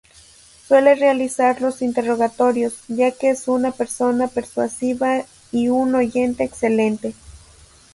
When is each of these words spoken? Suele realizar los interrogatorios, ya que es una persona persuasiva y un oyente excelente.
Suele 0.67 0.95
realizar 0.95 1.61
los 1.61 1.83
interrogatorios, 1.83 2.73
ya 2.87 3.11
que 3.11 3.29
es 3.29 3.47
una 3.47 3.69
persona 3.71 4.27
persuasiva 4.27 5.25
y 5.51 5.69
un 5.69 5.93
oyente 5.93 6.43
excelente. 6.43 7.13